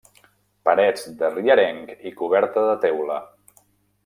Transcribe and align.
Parets 0.69 1.03
de 1.19 1.29
rierenc 1.35 1.93
i 2.13 2.17
coberta 2.23 2.65
de 2.71 2.75
teula. 2.87 3.23